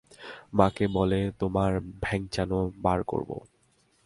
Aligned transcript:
মাকে 0.53 0.85
বলে 0.87 1.19
তোমার 1.39 1.71
ভ্যাংচানো 2.01 2.59
বার 2.81 2.99
করবো। 3.03 3.37